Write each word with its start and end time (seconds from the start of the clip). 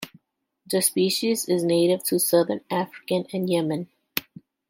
The 0.65 0.81
species 0.81 1.47
is 1.47 1.63
native 1.63 2.03
to 2.05 2.17
Southern 2.17 2.61
Africa 2.71 3.23
and 3.31 3.47
Yemen. 3.47 3.87